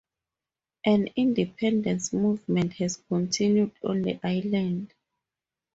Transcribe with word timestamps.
An 0.83 1.09
independence 1.15 2.11
movement 2.11 2.73
has 2.77 2.97
continued 3.07 3.73
on 3.83 4.01
the 4.01 4.19
island. 4.25 4.95